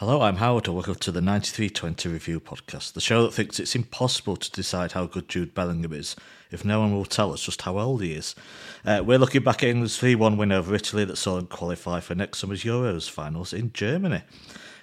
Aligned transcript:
Hello, 0.00 0.20
I'm 0.20 0.36
Howard, 0.36 0.66
and 0.66 0.74
welcome 0.76 0.96
to 0.96 1.10
the 1.10 1.22
9320 1.22 2.10
Review 2.10 2.38
Podcast, 2.38 2.92
the 2.92 3.00
show 3.00 3.22
that 3.22 3.32
thinks 3.32 3.58
it's 3.58 3.74
impossible 3.74 4.36
to 4.36 4.50
decide 4.50 4.92
how 4.92 5.06
good 5.06 5.26
Jude 5.26 5.54
Bellingham 5.54 5.94
is 5.94 6.14
if 6.50 6.66
no 6.66 6.80
one 6.80 6.92
will 6.92 7.06
tell 7.06 7.32
us 7.32 7.40
just 7.40 7.62
how 7.62 7.78
old 7.78 8.02
he 8.02 8.12
is. 8.12 8.34
Uh, 8.84 9.02
we're 9.02 9.16
looking 9.16 9.42
back 9.42 9.62
at 9.62 9.70
England's 9.70 9.96
3 9.96 10.14
1 10.14 10.36
win 10.36 10.52
over 10.52 10.74
Italy 10.74 11.06
that 11.06 11.16
saw 11.16 11.36
them 11.36 11.46
qualify 11.46 12.00
for 12.00 12.14
next 12.14 12.40
summer's 12.40 12.62
Euros 12.62 13.08
finals 13.08 13.54
in 13.54 13.72
Germany. 13.72 14.20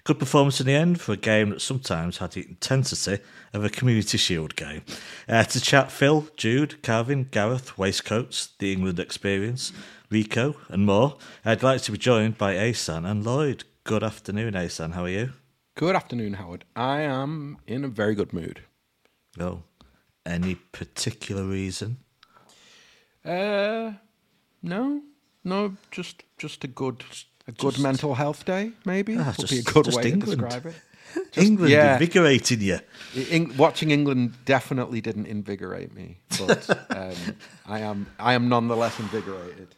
Good 0.04 0.18
performance 0.18 0.60
in 0.60 0.66
the 0.66 0.74
end 0.74 1.00
for 1.00 1.12
a 1.12 1.18
game 1.18 1.52
that 1.52 1.62
sometimes 1.62 2.18
had 2.18 2.32
the 2.32 2.48
intensity 2.50 3.22
of 3.54 3.64
a 3.64 3.70
Community 3.70 4.18
Shield 4.18 4.56
game. 4.56 4.82
Uh, 5.30 5.44
to 5.44 5.62
chat 5.62 5.92
Phil, 5.92 6.28
Jude, 6.38 6.82
Kalvin, 6.82 7.30
Gareth, 7.30 7.78
Waistcoats, 7.78 8.50
the 8.58 8.74
England 8.74 9.00
experience, 9.00 9.74
Rico, 10.10 10.56
and 10.70 10.88
more, 10.88 11.20
I'd 11.46 11.62
like 11.62 11.84
to 11.84 11.92
be 11.92 12.00
joined 12.00 12.40
by 12.40 12.56
Ahsan 12.56 13.08
and 13.08 13.24
Lloyd. 13.24 13.64
Good 13.86 14.04
afternoon, 14.04 14.54
Ahsan. 14.54 14.94
How 14.94 15.04
are 15.04 15.10
you? 15.10 15.34
Good 15.76 15.96
afternoon, 15.96 16.36
Howard. 16.36 16.64
I 16.76 17.02
am 17.02 17.58
in 17.68 17.84
a 17.84 17.88
very 17.90 18.16
good 18.16 18.32
mood. 18.32 18.62
Oh, 19.40 19.64
any 20.26 20.56
particular 20.56 21.44
reason? 21.44 21.98
Uh, 23.26 23.94
no, 24.62 25.02
no, 25.44 25.76
just 25.92 26.24
just 26.38 26.64
a 26.64 26.68
good 26.68 27.04
a 27.48 27.52
good 27.52 27.72
Just- 27.72 27.84
mental 27.84 28.16
health 28.16 28.46
day, 28.46 28.72
maybe. 28.86 29.18
Ah, 29.18 29.34
would 29.38 29.50
be 29.50 29.60
a 29.60 29.64
good 29.64 29.86
just 29.86 29.98
way 29.98 30.12
England. 30.12 30.40
to 30.40 30.46
describe 30.48 30.66
it. 30.68 30.76
England 31.38 31.72
yeah. 31.72 31.94
invigorating 31.94 32.62
you. 32.62 32.80
Eng- 33.30 33.56
watching 33.58 33.92
England 33.92 34.34
definitely 34.46 35.02
didn't 35.02 35.26
invigorate 35.28 35.94
me, 35.94 36.18
but 36.40 36.70
um, 36.98 37.36
I 37.66 37.80
am 37.80 38.08
I 38.18 38.34
am 38.34 38.48
nonetheless 38.48 38.98
invigorated. 39.00 39.76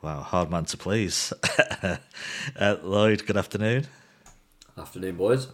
Wow, 0.00 0.20
hard 0.20 0.50
man 0.50 0.64
to 0.66 0.76
please. 0.76 1.32
uh, 1.82 2.76
Lloyd, 2.82 3.26
good 3.26 3.36
afternoon. 3.36 3.88
Afternoon, 4.76 5.16
boys. 5.16 5.48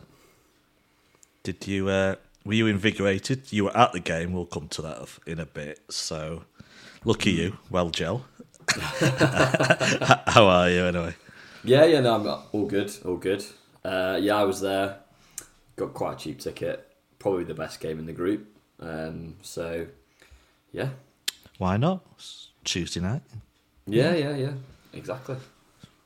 Did 1.42 1.66
you 1.66 1.88
uh, 1.88 2.16
were 2.44 2.52
you 2.52 2.66
invigorated? 2.66 3.50
You 3.52 3.64
were 3.64 3.76
at 3.76 3.92
the 3.92 4.00
game. 4.00 4.34
We'll 4.34 4.44
come 4.44 4.68
to 4.68 4.82
that 4.82 5.08
in 5.26 5.40
a 5.40 5.46
bit. 5.46 5.80
So, 5.88 6.44
lucky 7.06 7.30
you. 7.32 7.56
Well, 7.70 7.88
Gel. 7.88 8.26
How 8.76 10.46
are 10.46 10.68
you 10.68 10.84
anyway? 10.84 11.14
Yeah, 11.62 11.86
yeah, 11.86 12.00
no, 12.00 12.14
I'm 12.14 12.42
all 12.52 12.66
good, 12.66 12.92
all 13.04 13.16
good. 13.16 13.44
Uh, 13.82 14.18
yeah, 14.20 14.36
I 14.36 14.44
was 14.44 14.60
there. 14.60 14.98
Got 15.76 15.94
quite 15.94 16.14
a 16.14 16.16
cheap 16.18 16.40
ticket. 16.40 16.86
Probably 17.18 17.44
the 17.44 17.54
best 17.54 17.80
game 17.80 17.98
in 17.98 18.04
the 18.04 18.12
group. 18.12 18.46
Um, 18.78 19.36
so, 19.40 19.86
yeah, 20.72 20.90
Why 21.56 21.78
not? 21.78 22.04
It's 22.16 22.48
Tuesday 22.64 23.00
night. 23.00 23.22
Yeah, 23.86 24.14
yeah, 24.14 24.36
yeah, 24.36 24.52
exactly. 24.92 25.36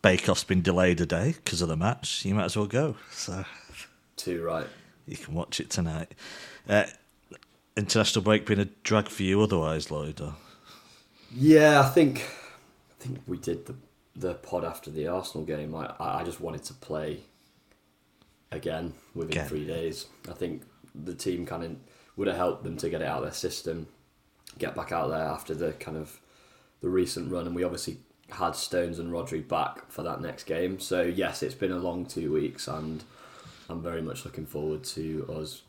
Bake 0.02 0.28
Off's 0.28 0.44
been 0.44 0.62
delayed 0.62 1.00
a 1.00 1.06
day 1.06 1.34
because 1.44 1.60
of 1.62 1.68
the 1.68 1.76
match. 1.76 2.24
You 2.24 2.34
might 2.34 2.44
as 2.44 2.56
well 2.56 2.66
go. 2.66 2.96
So 3.10 3.44
Too 4.16 4.42
right. 4.42 4.66
you 5.06 5.16
can 5.16 5.34
watch 5.34 5.58
it 5.60 5.70
tonight. 5.70 6.12
Uh, 6.68 6.84
international 7.76 8.22
break 8.24 8.46
been 8.46 8.60
a 8.60 8.66
drag 8.84 9.08
for 9.08 9.22
you 9.24 9.40
otherwise, 9.42 9.90
Lloyd? 9.90 10.20
Or? 10.20 10.34
Yeah, 11.34 11.80
I 11.80 11.88
think, 11.88 12.20
I 12.90 13.02
think 13.02 13.20
we 13.26 13.36
did 13.38 13.66
the 13.66 13.74
the 14.16 14.34
pod 14.34 14.64
after 14.64 14.90
the 14.90 15.06
Arsenal 15.06 15.44
game. 15.44 15.74
I 15.74 15.94
I 16.00 16.20
I 16.20 16.24
just 16.24 16.40
wanted 16.40 16.64
to 16.64 16.74
play 16.74 17.20
again 18.50 18.94
within 19.14 19.32
Again. 19.32 19.48
three 19.48 19.66
days. 19.66 20.06
I 20.28 20.32
think 20.32 20.62
the 20.94 21.14
team 21.14 21.46
kind 21.46 21.62
of 21.64 21.76
would 22.16 22.26
have 22.28 22.36
helped 22.36 22.64
them 22.64 22.76
to 22.78 22.88
get 22.90 23.00
it 23.02 23.06
out 23.06 23.18
of 23.18 23.24
their 23.24 23.32
system, 23.32 23.86
get 24.58 24.74
back 24.74 24.90
out 24.92 25.08
there 25.10 25.22
after 25.22 25.54
the 25.54 25.72
kind 25.72 25.96
of 25.96 26.18
the 26.80 26.88
recent 26.88 27.30
run, 27.32 27.46
and 27.46 27.54
we 27.54 27.64
obviously 27.64 27.98
had 28.30 28.54
Stones 28.54 28.98
and 28.98 29.10
Rodri 29.10 29.46
back 29.46 29.90
for 29.90 30.02
that 30.02 30.20
next 30.20 30.44
game. 30.44 30.78
So 30.80 31.02
yes, 31.02 31.42
it's 31.42 31.54
been 31.54 31.72
a 31.72 31.78
long 31.78 32.06
two 32.06 32.32
weeks, 32.32 32.68
and 32.68 33.02
I'm 33.68 33.82
very 33.82 34.02
much 34.02 34.24
looking 34.24 34.46
forward 34.46 34.84
to 34.84 35.28
us 35.38 35.62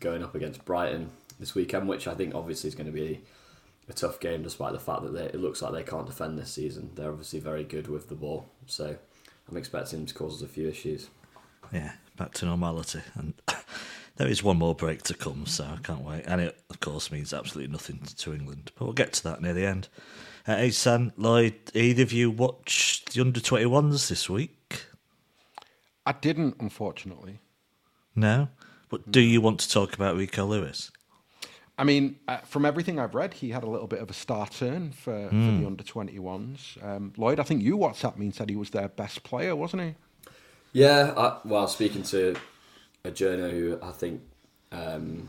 going 0.00 0.22
up 0.22 0.34
against 0.34 0.64
Brighton 0.64 1.10
this 1.38 1.54
weekend, 1.54 1.88
which 1.88 2.08
I 2.08 2.14
think 2.14 2.34
obviously 2.34 2.68
is 2.68 2.74
going 2.74 2.86
to 2.86 2.92
be 2.92 3.20
a 3.88 3.92
tough 3.92 4.18
game, 4.18 4.42
despite 4.42 4.72
the 4.72 4.80
fact 4.80 5.02
that 5.02 5.12
they, 5.12 5.24
it 5.24 5.40
looks 5.40 5.62
like 5.62 5.72
they 5.72 5.82
can't 5.82 6.06
defend 6.06 6.38
this 6.38 6.50
season. 6.50 6.90
They're 6.94 7.10
obviously 7.10 7.40
very 7.40 7.64
good 7.64 7.88
with 7.88 8.08
the 8.08 8.14
ball, 8.14 8.48
so 8.66 8.96
I'm 9.48 9.56
expecting 9.56 10.00
them 10.00 10.06
to 10.06 10.14
cause 10.14 10.36
us 10.36 10.42
a 10.42 10.48
few 10.48 10.68
issues. 10.68 11.08
yeah, 11.72 11.92
back 12.16 12.32
to 12.34 12.46
normality. 12.46 13.00
And 13.14 13.34
there 14.16 14.28
is 14.28 14.42
one 14.42 14.58
more 14.58 14.74
break 14.74 15.02
to 15.04 15.14
come, 15.14 15.46
so 15.46 15.64
I 15.64 15.78
can't 15.82 16.02
wait. 16.02 16.24
And 16.26 16.40
it, 16.40 16.58
of 16.70 16.80
course, 16.80 17.10
means 17.12 17.32
absolutely 17.32 17.72
nothing 17.72 18.00
to 18.18 18.34
England. 18.34 18.72
But 18.74 18.84
we'll 18.84 18.94
get 18.94 19.12
to 19.14 19.22
that 19.24 19.42
near 19.42 19.52
the 19.52 19.66
end. 19.66 19.88
Uh, 20.46 20.56
Ahsan, 20.56 21.12
Lloyd, 21.16 21.54
either 21.74 22.02
of 22.02 22.12
you 22.12 22.30
watched 22.30 23.12
the 23.12 23.20
under 23.20 23.40
21s 23.40 24.08
this 24.08 24.30
week? 24.30 24.86
I 26.06 26.12
didn't, 26.12 26.56
unfortunately. 26.60 27.40
No? 28.14 28.48
But 28.88 29.10
do 29.10 29.20
you 29.20 29.40
want 29.40 29.60
to 29.60 29.68
talk 29.68 29.94
about 29.94 30.16
Rico 30.16 30.46
Lewis? 30.46 30.90
I 31.78 31.84
mean, 31.84 32.16
uh, 32.26 32.38
from 32.38 32.64
everything 32.64 32.98
I've 32.98 33.14
read, 33.14 33.34
he 33.34 33.50
had 33.50 33.64
a 33.64 33.68
little 33.68 33.88
bit 33.88 33.98
of 33.98 34.08
a 34.08 34.14
star 34.14 34.46
turn 34.46 34.92
for, 34.92 35.28
for 35.28 35.34
the 35.34 35.66
under 35.66 35.84
21s. 35.84 36.82
Um, 36.82 37.12
Lloyd, 37.18 37.38
I 37.38 37.42
think 37.42 37.62
you 37.62 37.76
WhatsApp 37.76 38.16
me 38.16 38.26
and 38.26 38.34
said 38.34 38.48
he 38.48 38.56
was 38.56 38.70
their 38.70 38.88
best 38.88 39.24
player, 39.24 39.54
wasn't 39.54 39.82
he? 39.82 39.94
Yeah, 40.72 41.12
I, 41.16 41.38
well, 41.44 41.68
speaking 41.68 42.02
to 42.04 42.36
a 43.06 43.10
journo 43.10 43.50
who 43.50 43.78
I 43.82 43.92
think 43.92 44.20
um, 44.72 45.28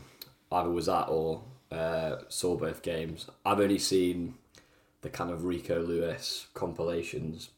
either 0.51 0.69
was 0.69 0.89
at 0.89 1.07
or 1.09 1.43
uh, 1.71 2.17
saw 2.29 2.55
both 2.55 2.81
games, 2.81 3.27
I've 3.45 3.59
only 3.59 3.79
seen 3.79 4.35
the 5.01 5.09
kind 5.09 5.29
of 5.29 5.45
Rico 5.45 5.81
Lewis 5.81 6.47
compilations, 6.53 7.49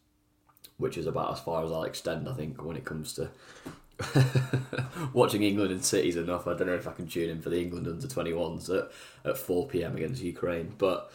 which 0.78 0.97
is 0.97 1.07
about 1.07 1.34
as 1.34 1.40
far 1.40 1.63
as 1.63 1.72
I'll 1.72 1.84
extend, 1.84 2.28
I 2.28 2.34
think, 2.34 2.63
when 2.63 2.75
it 2.75 2.85
comes 2.85 3.13
to 3.13 3.30
watching 5.13 5.44
England 5.44 5.72
and 5.72 5.84
cities 5.84 6.16
enough. 6.16 6.47
I 6.47 6.53
don't 6.53 6.68
know 6.68 6.75
if 6.75 6.88
I 6.88 6.91
can 6.91 7.07
tune 7.07 7.30
in 7.30 7.41
for 7.41 7.50
the 7.50 7.62
England 7.62 7.88
under 7.88 8.07
21s 8.07 8.78
at, 8.78 8.91
at 9.30 9.38
4 9.38 9.68
pm 9.68 9.96
against 9.96 10.22
Ukraine, 10.22 10.74
but 10.78 11.12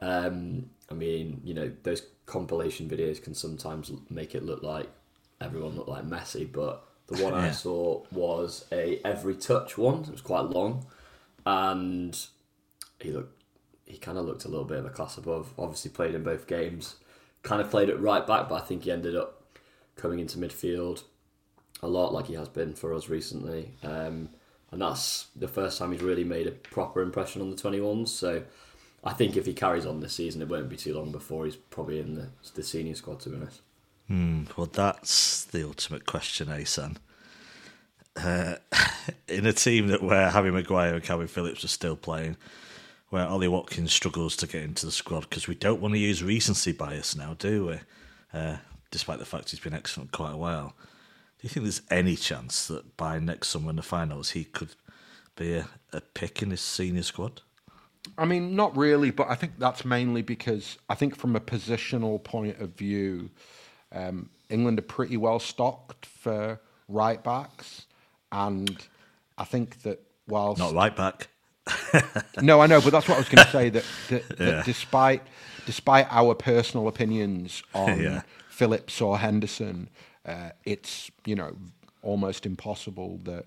um, 0.00 0.70
I 0.90 0.94
mean, 0.94 1.40
you 1.44 1.54
know, 1.54 1.72
those 1.82 2.02
compilation 2.26 2.88
videos 2.88 3.22
can 3.22 3.34
sometimes 3.34 3.92
make 4.10 4.34
it 4.34 4.44
look 4.44 4.62
like 4.62 4.88
everyone 5.40 5.76
look 5.76 5.88
like 5.88 6.04
Messi, 6.04 6.50
but 6.50 6.85
the 7.08 7.22
one 7.22 7.34
I 7.34 7.50
saw 7.50 8.02
was 8.10 8.64
a 8.72 9.00
every 9.04 9.36
touch 9.36 9.78
one. 9.78 10.00
It 10.00 10.10
was 10.10 10.20
quite 10.20 10.44
long, 10.44 10.86
and 11.44 12.18
he 13.00 13.12
looked 13.12 13.42
he 13.84 13.98
kind 13.98 14.18
of 14.18 14.24
looked 14.24 14.44
a 14.44 14.48
little 14.48 14.64
bit 14.64 14.78
of 14.78 14.86
a 14.86 14.90
class 14.90 15.16
above. 15.16 15.52
Obviously, 15.58 15.90
played 15.90 16.14
in 16.14 16.22
both 16.22 16.46
games. 16.46 16.96
Kind 17.42 17.62
of 17.62 17.70
played 17.70 17.88
it 17.88 18.00
right 18.00 18.26
back, 18.26 18.48
but 18.48 18.56
I 18.56 18.64
think 18.64 18.82
he 18.82 18.90
ended 18.90 19.14
up 19.14 19.44
coming 19.94 20.18
into 20.18 20.38
midfield 20.38 21.04
a 21.82 21.88
lot, 21.88 22.12
like 22.12 22.26
he 22.26 22.34
has 22.34 22.48
been 22.48 22.74
for 22.74 22.92
us 22.92 23.08
recently. 23.08 23.70
Um, 23.84 24.30
and 24.72 24.82
that's 24.82 25.28
the 25.36 25.46
first 25.46 25.78
time 25.78 25.92
he's 25.92 26.02
really 26.02 26.24
made 26.24 26.46
a 26.46 26.50
proper 26.50 27.00
impression 27.00 27.40
on 27.40 27.50
the 27.50 27.56
21s. 27.56 28.08
So 28.08 28.42
I 29.04 29.12
think 29.12 29.36
if 29.36 29.46
he 29.46 29.54
carries 29.54 29.86
on 29.86 30.00
this 30.00 30.14
season, 30.14 30.42
it 30.42 30.48
won't 30.48 30.68
be 30.68 30.76
too 30.76 30.94
long 30.94 31.12
before 31.12 31.44
he's 31.44 31.56
probably 31.56 32.00
in 32.00 32.16
the, 32.16 32.28
the 32.54 32.62
senior 32.64 32.94
squad, 32.94 33.20
to 33.20 33.30
be 33.30 33.36
honest. 33.36 33.60
Hmm, 34.08 34.44
well, 34.56 34.66
that's 34.66 35.44
the 35.44 35.66
ultimate 35.66 36.06
question, 36.06 36.48
eh? 36.48 36.64
Uh, 38.16 38.56
in 39.28 39.46
a 39.46 39.52
team 39.52 39.88
that 39.88 40.02
where 40.02 40.30
Harry 40.30 40.50
Maguire 40.50 40.94
and 40.94 41.04
Kalvin 41.04 41.28
Phillips 41.28 41.64
are 41.64 41.68
still 41.68 41.96
playing, 41.96 42.36
where 43.10 43.26
Ollie 43.26 43.48
Watkins 43.48 43.92
struggles 43.92 44.36
to 44.36 44.46
get 44.46 44.62
into 44.62 44.86
the 44.86 44.92
squad 44.92 45.28
because 45.28 45.48
we 45.48 45.54
don't 45.54 45.80
want 45.80 45.94
to 45.94 46.00
use 46.00 46.22
recency 46.22 46.72
bias 46.72 47.16
now, 47.16 47.34
do 47.38 47.66
we? 47.66 47.78
Uh, 48.32 48.56
despite 48.90 49.18
the 49.18 49.24
fact 49.24 49.50
he's 49.50 49.60
been 49.60 49.74
excellent 49.74 50.12
quite 50.12 50.32
a 50.32 50.36
while. 50.36 50.74
Do 51.38 51.42
you 51.42 51.48
think 51.48 51.64
there's 51.64 51.82
any 51.90 52.16
chance 52.16 52.66
that 52.68 52.96
by 52.96 53.18
next 53.18 53.48
summer 53.48 53.70
in 53.70 53.76
the 53.76 53.82
finals 53.82 54.30
he 54.30 54.44
could 54.44 54.74
be 55.36 55.54
a, 55.54 55.68
a 55.92 56.00
pick 56.00 56.42
in 56.42 56.50
his 56.50 56.60
senior 56.60 57.02
squad? 57.02 57.42
I 58.16 58.24
mean, 58.24 58.56
not 58.56 58.76
really, 58.76 59.10
but 59.10 59.28
I 59.28 59.34
think 59.34 59.58
that's 59.58 59.84
mainly 59.84 60.22
because 60.22 60.78
I 60.88 60.94
think 60.94 61.16
from 61.16 61.36
a 61.36 61.40
positional 61.40 62.22
point 62.22 62.58
of 62.60 62.70
view, 62.70 63.30
um, 63.92 64.30
England 64.48 64.78
are 64.78 64.82
pretty 64.82 65.16
well 65.16 65.38
stocked 65.38 66.06
for 66.06 66.60
right 66.88 67.22
backs, 67.22 67.86
and 68.32 68.76
I 69.38 69.44
think 69.44 69.82
that 69.82 70.00
whilst 70.28 70.58
Not 70.60 70.72
right 70.74 70.94
back. 70.94 71.28
no, 72.40 72.60
I 72.60 72.66
know, 72.66 72.80
but 72.80 72.90
that's 72.90 73.08
what 73.08 73.16
I 73.16 73.18
was 73.18 73.28
going 73.28 73.44
to 73.44 73.50
say. 73.50 73.70
That, 73.70 73.84
that, 74.08 74.28
that 74.38 74.40
Yeah. 74.40 74.62
despite 74.64 75.22
despite 75.66 76.06
our 76.10 76.34
personal 76.34 76.86
opinions 76.88 77.62
on 77.74 78.00
Yeah. 78.02 78.22
Phillips 78.48 79.00
or 79.00 79.18
Henderson, 79.18 79.88
uh, 80.24 80.50
it's 80.64 81.10
you 81.24 81.34
know 81.34 81.56
almost 82.02 82.46
impossible 82.46 83.18
that 83.24 83.46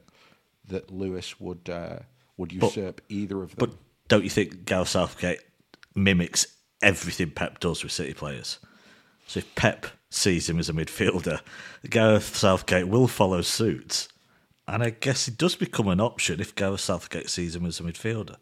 that 0.67 0.91
Lewis 0.91 1.39
would 1.39 1.69
uh, 1.69 1.99
would 2.37 2.51
usurp 2.51 3.01
either 3.09 3.41
of 3.41 3.55
them. 3.55 3.69
But 3.69 3.77
don't 4.09 4.23
you 4.23 4.29
think 4.29 4.65
Gareth 4.65 4.89
Southgate 4.89 5.39
mimics 5.95 6.45
everything 6.81 7.31
Pep 7.31 7.59
does 7.59 7.83
with 7.83 7.91
City 7.93 8.13
players? 8.13 8.59
So 9.27 9.39
if 9.39 9.55
Pep 9.55 9.87
sees 10.09 10.49
him 10.49 10.59
as 10.59 10.69
a 10.69 10.73
midfielder, 10.73 11.41
Gareth 11.89 12.35
Southgate 12.35 12.87
will 12.87 13.07
follow 13.07 13.41
suit. 13.41 14.07
And 14.67 14.83
I 14.83 14.91
guess 14.91 15.27
it 15.27 15.37
does 15.37 15.55
become 15.55 15.87
an 15.87 15.99
option 15.99 16.39
if 16.39 16.55
Gareth 16.55 16.81
Southgate 16.81 17.29
sees 17.29 17.55
him 17.55 17.65
as 17.65 17.79
a 17.79 17.83
midfielder. 17.83 18.35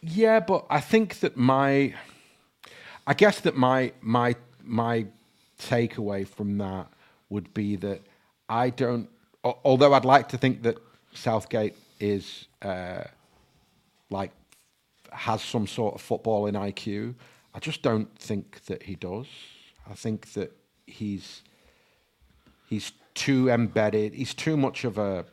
Yeah, 0.00 0.40
but 0.40 0.66
I 0.70 0.80
think 0.80 1.20
that 1.20 1.36
my, 1.36 1.94
I 3.06 3.14
guess 3.14 3.40
that 3.40 3.56
my 3.56 3.92
my 4.00 4.36
my 4.62 5.06
takeaway 5.58 6.26
from 6.26 6.58
that 6.58 6.88
would 7.30 7.52
be 7.54 7.76
that 7.76 8.02
I 8.48 8.70
don't 8.70 9.08
although 9.64 9.94
I'd 9.94 10.04
like 10.04 10.28
to 10.30 10.38
think 10.38 10.62
that 10.62 10.78
Southgate 11.12 11.76
is 12.00 12.46
uh, 12.62 13.04
like 14.10 14.32
has 15.12 15.42
some 15.42 15.66
sort 15.66 15.94
of 15.94 16.02
footballing 16.02 16.52
IQ, 16.52 17.14
I 17.54 17.58
just 17.58 17.82
don't 17.82 18.12
think 18.18 18.64
that 18.66 18.82
he 18.82 18.96
does. 18.96 19.26
I 19.88 19.94
think 19.94 20.32
that 20.32 20.52
he's 20.86 21.42
he's 22.68 22.92
too 23.14 23.48
embedded. 23.48 24.14
He's 24.14 24.34
too 24.34 24.56
much 24.56 24.84
of 24.84 24.98
a. 24.98 25.24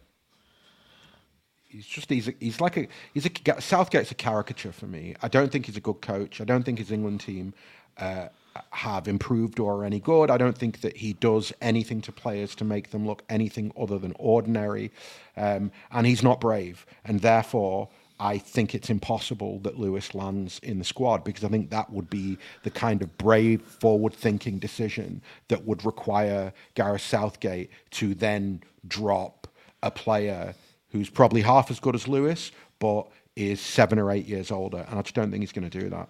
He's 1.68 1.86
just 1.86 2.10
he's 2.10 2.28
a, 2.28 2.34
he's 2.40 2.62
like 2.62 2.78
a 2.78 2.88
he's 3.14 3.26
a 3.26 3.62
Southgate's 3.62 4.12
a 4.12 4.16
caricature 4.16 4.72
for 4.72 4.86
me. 4.86 5.16
I 5.22 5.28
don't 5.28 5.52
think 5.52 5.66
he's 5.66 5.78
a 5.78 5.82
good 5.82 6.02
coach. 6.02 6.42
I 6.42 6.44
don't 6.44 6.64
think 6.64 6.80
his 6.80 6.92
England 6.92 7.22
team 7.22 7.54
uh, 7.98 8.28
have 8.72 9.08
improved 9.08 9.60
or 9.60 9.78
are 9.78 9.86
any 9.86 10.00
good. 10.00 10.30
I 10.30 10.38
don't 10.38 10.58
think 10.58 10.82
that 10.82 10.98
he 10.98 11.14
does 11.14 11.52
anything 11.62 12.02
to 12.02 12.12
players 12.12 12.54
to 12.56 12.64
make 12.64 12.92
them 12.92 13.08
look 13.08 13.24
anything 13.30 13.72
other 13.78 13.98
than 13.98 14.14
ordinary. 14.20 14.92
Um, 15.36 15.72
and 15.92 16.06
he's 16.06 16.22
not 16.22 16.40
brave, 16.40 16.86
and 17.04 17.22
therefore 17.22 17.90
I 18.20 18.38
think 18.38 18.76
it's 18.76 18.90
impossible 18.90 19.60
that 19.60 19.80
Lewis 19.80 20.14
lands 20.14 20.60
in 20.64 20.80
the 20.80 20.86
squad 20.86 21.24
because 21.24 21.44
I 21.44 21.50
think 21.50 21.70
that 21.72 21.92
would 21.92 22.10
be 22.10 22.38
the 22.64 22.70
kind 22.70 23.02
of 23.02 23.18
brave, 23.18 23.62
forward 23.62 24.14
thinking 24.14 24.60
decision 24.60 25.22
that 25.48 25.66
would 25.66 25.86
require 25.86 26.54
Gareth 26.76 27.02
Southgate 27.02 27.70
to 27.92 28.14
then 28.14 28.62
drop 28.88 29.48
a 29.82 29.92
player 29.92 30.56
who's 30.92 31.10
probably 31.10 31.42
half 31.42 31.72
as 31.72 31.80
good 31.80 31.96
as 31.96 32.08
Lewis, 32.08 32.52
but 32.80 33.08
is 33.36 33.60
seven 33.60 33.98
or 33.98 34.12
eight 34.12 34.26
years 34.26 34.52
older. 34.52 34.86
And 34.90 35.00
I 35.00 35.02
just 35.02 35.16
don't 35.16 35.32
think 35.32 35.42
he's 35.42 35.52
going 35.52 35.70
to 35.70 35.80
do 35.80 35.90
that. 35.90 36.08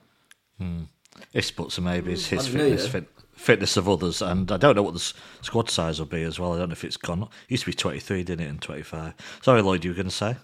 Hmm. 0.59 0.83
His 1.31 1.45
spots 1.45 1.77
are 1.77 1.81
maybe 1.81 2.11
his 2.11 2.27
fitness, 2.27 2.87
fit, 2.87 3.07
fitness 3.33 3.77
of 3.77 3.87
others, 3.87 4.21
and 4.21 4.51
I 4.51 4.57
don't 4.57 4.75
know 4.75 4.83
what 4.83 4.93
the 4.93 5.13
squad 5.41 5.69
size 5.69 5.99
will 5.99 6.07
be 6.07 6.23
as 6.23 6.39
well. 6.39 6.53
I 6.53 6.57
don't 6.57 6.69
know 6.69 6.73
if 6.73 6.83
it's 6.83 6.97
gone. 6.97 7.23
It 7.23 7.29
used 7.49 7.63
to 7.63 7.69
be 7.69 7.75
23, 7.75 8.23
didn't 8.23 8.45
it, 8.45 8.49
and 8.49 8.61
25. 8.61 9.13
Sorry, 9.41 9.61
Lloyd, 9.61 9.85
you 9.85 9.91
were 9.91 9.95
going 9.95 10.07
to 10.07 10.11
say? 10.11 10.35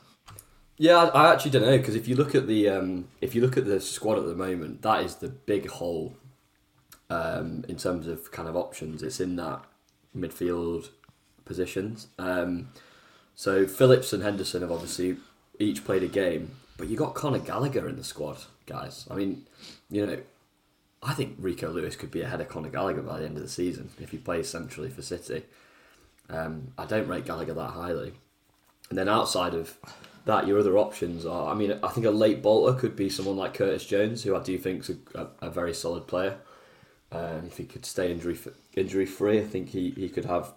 Yeah, 0.82 0.96
I, 1.14 1.34
actually 1.34 1.52
don't 1.52 1.64
know 1.64 1.78
because 1.78 1.96
if 1.96 2.08
you 2.08 2.16
look 2.16 2.34
at 2.36 2.48
the 2.48 2.70
um, 2.70 3.10
if 3.20 3.36
you 3.36 3.42
look 3.42 3.58
at 3.58 3.66
the 3.66 3.82
squad 3.82 4.18
at 4.18 4.26
the 4.26 4.34
moment, 4.34 4.82
that 4.84 5.04
is 5.04 5.16
the 5.16 5.28
big 5.28 5.68
hole 5.68 6.16
um, 7.10 7.66
in 7.68 7.76
terms 7.76 8.08
of 8.08 8.32
kind 8.32 8.48
of 8.48 8.56
options. 8.56 9.04
It's 9.04 9.20
in 9.20 9.36
that 9.36 9.62
midfield 10.18 10.88
positions. 11.44 12.08
Um, 12.18 12.70
so 13.36 13.68
Phillips 13.68 14.14
and 14.14 14.24
Henderson 14.24 14.62
have 14.62 14.72
obviously 14.72 15.18
each 15.60 15.84
played 15.84 16.02
a 16.02 16.08
game, 16.08 16.56
but 16.78 16.88
you 16.88 16.96
got 16.96 17.14
Conor 17.14 17.40
Gallagher 17.40 17.90
in 17.90 17.98
the 17.98 18.04
squad, 18.06 18.38
guys. 18.66 19.06
I 19.12 19.16
mean, 19.16 19.46
you 19.90 20.06
know, 20.06 20.18
I 21.04 21.14
think 21.14 21.36
Rico 21.40 21.70
Lewis 21.72 21.98
could 21.98 22.10
be 22.10 22.22
ahead 22.22 22.40
of 22.40 22.48
Conor 22.48 22.70
Gallagher 22.70 23.02
by 23.02 23.20
the 23.20 23.26
end 23.26 23.36
of 23.36 23.44
the 23.44 23.50
season 23.50 23.90
if 24.00 24.12
he 24.12 24.18
plays 24.18 24.48
centrally 24.48 24.90
for 24.90 25.02
City. 25.02 25.44
Um, 26.30 26.72
I 26.78 26.86
don't 26.86 27.10
rate 27.10 27.26
Gallagher 27.26 27.54
that 27.54 27.72
highly. 27.72 28.14
And 28.90 28.98
then 28.98 29.10
outside 29.10 29.54
of 29.54 29.78
that, 30.30 30.48
your 30.48 30.60
other 30.60 30.78
options 30.78 31.26
are. 31.26 31.52
I 31.52 31.56
mean, 31.56 31.78
I 31.84 31.90
think 31.90 32.06
a 32.06 32.12
late 32.12 32.42
bolter 32.42 32.80
could 32.80 32.96
be 32.96 33.10
someone 33.10 33.36
like 33.36 33.54
Curtis 33.54 33.86
Jones, 33.86 34.24
who 34.24 34.36
I 34.36 34.42
do 34.42 34.58
think 34.58 34.82
is 34.82 34.92
a, 34.92 35.20
a, 35.20 35.48
a 35.48 35.50
very 35.50 35.74
solid 35.74 36.08
player. 36.08 36.38
Um, 37.12 37.46
if 37.48 37.58
he 37.58 37.66
could 37.66 37.86
stay 37.86 38.12
injury 38.12 38.38
injury 38.76 39.06
free, 39.06 39.40
I 39.40 39.46
think 39.46 39.70
he, 39.70 39.92
he 39.92 40.10
could 40.10 40.26
have 40.26 40.54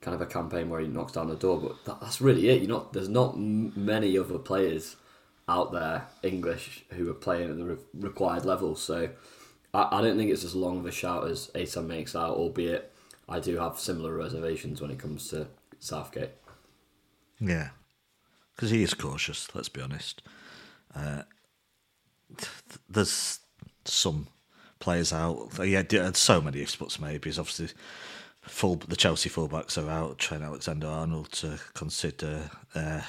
kind 0.00 0.14
of 0.14 0.20
a 0.20 0.26
campaign 0.26 0.70
where 0.70 0.80
he 0.80 0.88
knocks 0.88 1.12
down 1.12 1.28
the 1.28 1.36
door. 1.36 1.60
But 1.60 1.84
that, 1.84 2.00
that's 2.00 2.20
really 2.20 2.48
it. 2.48 2.62
You 2.62 2.68
know, 2.68 2.88
there's 2.92 3.08
not 3.08 3.38
many 3.38 4.18
other 4.18 4.38
players 4.38 4.96
out 5.48 5.72
there 5.72 6.06
English 6.22 6.84
who 6.90 7.08
are 7.10 7.14
playing 7.14 7.50
at 7.50 7.56
the 7.56 7.64
re- 7.64 7.76
required 7.94 8.44
level. 8.44 8.74
So 8.76 9.10
I, 9.74 9.98
I 9.98 10.02
don't 10.02 10.16
think 10.16 10.30
it's 10.30 10.44
as 10.44 10.54
long 10.54 10.78
of 10.78 10.86
a 10.86 10.92
shout 10.92 11.28
as 11.28 11.50
Ahsan 11.54 11.86
makes 11.86 12.16
out. 12.16 12.36
Albeit 12.36 12.92
I 13.28 13.40
do 13.40 13.58
have 13.58 13.78
similar 13.78 14.14
reservations 14.14 14.80
when 14.80 14.90
it 14.90 14.98
comes 14.98 15.28
to 15.28 15.48
Southgate. 15.78 16.30
Yeah, 17.38 17.68
because 18.56 18.70
he 18.70 18.82
is 18.82 18.94
cautious. 18.94 19.54
Let's 19.54 19.68
be 19.68 19.82
honest. 19.82 20.22
Uh, 20.94 21.22
there's 22.88 23.40
some 23.84 24.28
players 24.80 25.12
out. 25.12 25.50
Yeah, 25.62 25.82
so 26.14 26.40
many 26.40 26.62
ifs 26.62 26.76
buts 26.76 26.98
maybes. 26.98 27.38
Obviously, 27.38 27.68
full 28.42 28.76
the 28.76 28.96
Chelsea 28.96 29.28
fullbacks 29.28 29.80
are 29.82 29.90
out. 29.90 30.18
Trent 30.18 30.42
Alexander 30.42 30.86
Arnold 30.86 31.32
to 31.32 31.58
consider. 31.74 32.50
Uh, 32.74 33.02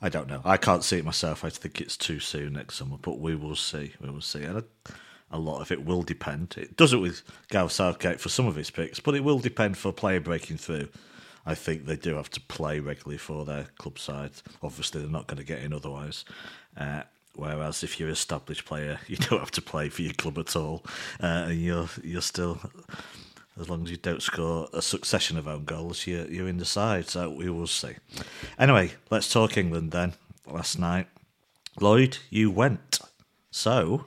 I 0.00 0.08
don't 0.08 0.28
know. 0.28 0.42
I 0.44 0.56
can't 0.58 0.84
see 0.84 0.98
it 0.98 1.04
myself. 1.04 1.44
I 1.44 1.50
think 1.50 1.80
it's 1.80 1.96
too 1.96 2.20
soon 2.20 2.52
next 2.52 2.76
summer, 2.76 2.98
but 3.00 3.18
we 3.18 3.34
will 3.34 3.56
see. 3.56 3.94
We 4.00 4.10
will 4.10 4.20
see. 4.20 4.44
And 4.44 4.58
a, 4.58 4.64
a 5.32 5.38
lot 5.38 5.60
of 5.60 5.72
it 5.72 5.84
will 5.84 6.02
depend. 6.02 6.54
It 6.56 6.76
does 6.76 6.92
it 6.92 6.98
with 6.98 7.22
Gareth 7.50 7.72
Southgate 7.72 8.20
for 8.20 8.28
some 8.28 8.46
of 8.46 8.54
his 8.54 8.70
picks, 8.70 9.00
but 9.00 9.16
it 9.16 9.24
will 9.24 9.40
depend 9.40 9.76
for 9.76 9.88
a 9.88 9.92
player 9.92 10.20
breaking 10.20 10.58
through 10.58 10.88
I 11.48 11.54
think 11.54 11.86
they 11.86 11.96
do 11.96 12.16
have 12.16 12.28
to 12.32 12.42
play 12.42 12.78
regularly 12.78 13.16
for 13.16 13.46
their 13.46 13.68
club 13.78 13.98
side. 13.98 14.32
Obviously, 14.62 15.00
they're 15.00 15.10
not 15.10 15.28
going 15.28 15.38
to 15.38 15.44
get 15.44 15.62
in 15.62 15.72
otherwise. 15.72 16.26
Uh, 16.76 17.04
whereas 17.36 17.82
if 17.82 17.98
you're 17.98 18.10
an 18.10 18.12
established 18.12 18.66
player, 18.66 19.00
you 19.06 19.16
don't 19.16 19.38
have 19.38 19.50
to 19.52 19.62
play 19.62 19.88
for 19.88 20.02
your 20.02 20.12
club 20.12 20.38
at 20.38 20.54
all, 20.54 20.84
uh, 21.22 21.46
and 21.48 21.60
you're 21.60 21.88
you're 22.04 22.20
still. 22.20 22.60
As 23.58 23.68
long 23.68 23.82
as 23.82 23.90
you 23.90 23.96
don't 23.96 24.22
score 24.22 24.68
a 24.72 24.80
succession 24.80 25.36
of 25.36 25.48
own 25.48 25.64
goals, 25.64 26.06
you're, 26.06 26.26
you're 26.26 26.46
in 26.46 26.58
the 26.58 26.64
side. 26.64 27.08
So 27.08 27.28
we 27.28 27.50
will 27.50 27.66
see. 27.66 27.94
Anyway, 28.56 28.92
let's 29.10 29.32
talk 29.32 29.56
England 29.56 29.90
then. 29.90 30.12
Last 30.46 30.78
night, 30.78 31.08
Lloyd, 31.80 32.18
you 32.30 32.52
went. 32.52 33.00
So, 33.50 34.06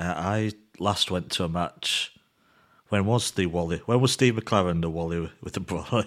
uh, 0.00 0.14
I 0.16 0.52
last 0.78 1.10
went 1.10 1.30
to 1.32 1.44
a 1.44 1.50
match 1.50 2.17
when 2.88 3.06
was 3.06 3.30
the 3.32 3.46
Wally? 3.46 3.82
When 3.86 4.00
was 4.00 4.12
Steve 4.12 4.34
McClaren 4.34 4.80
the 4.80 4.90
Wally 4.90 5.30
with 5.42 5.54
the 5.54 5.60
Brolly? 5.60 6.06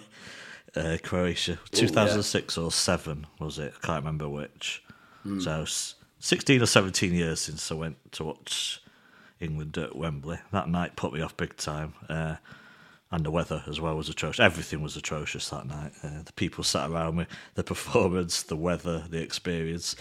Uh, 0.74 0.98
Croatia, 1.04 1.60
two 1.72 1.90
thousand 1.90 2.24
six 2.24 2.58
or 2.58 2.72
seven 2.72 3.28
was 3.40 3.60
it? 3.60 3.74
I 3.84 3.86
can't 3.86 4.06
remember 4.06 4.30
which. 4.30 4.82
Mm. 5.26 5.42
So 5.42 5.66
sixteen 6.20 6.62
or 6.62 6.66
seventeen 6.66 7.14
years 7.14 7.42
since 7.42 7.70
I 7.72 7.76
went 7.76 8.12
to 8.14 8.24
watch 8.24 8.82
England 9.42 9.78
at 9.78 9.96
Wembley. 9.98 10.40
That 10.52 10.70
night 10.70 10.96
put 10.96 11.12
me 11.12 11.22
off 11.22 11.36
big 11.36 11.58
time. 11.58 11.94
Uh, 12.08 12.36
and 13.12 13.26
the 13.26 13.32
weather 13.32 13.64
as 13.68 13.82
well 13.82 13.96
was 13.98 14.08
atrocious. 14.08 14.40
Everything 14.40 14.82
was 14.82 14.96
atrocious 14.96 15.50
that 15.50 15.68
night. 15.68 15.92
Uh, 16.02 16.24
the 16.24 16.34
people 16.34 16.64
sat 16.64 16.90
around 16.90 17.18
me, 17.18 17.26
the 17.56 17.64
performance, 17.64 18.44
the 18.44 18.56
weather, 18.56 19.04
the 19.10 19.22
experience. 19.22 19.96